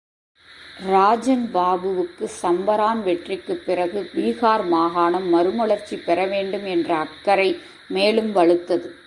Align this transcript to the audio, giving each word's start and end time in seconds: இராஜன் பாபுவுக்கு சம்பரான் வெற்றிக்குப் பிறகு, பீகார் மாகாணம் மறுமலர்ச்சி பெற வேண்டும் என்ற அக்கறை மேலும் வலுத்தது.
இராஜன் 0.87 1.49
பாபுவுக்கு 1.53 2.29
சம்பரான் 2.41 3.03
வெற்றிக்குப் 3.03 3.65
பிறகு, 3.65 4.09
பீகார் 4.15 4.67
மாகாணம் 4.67 5.33
மறுமலர்ச்சி 5.33 5.97
பெற 5.97 6.25
வேண்டும் 6.25 6.65
என்ற 6.65 6.95
அக்கறை 6.95 7.59
மேலும் 7.87 8.35
வலுத்தது. 8.35 8.99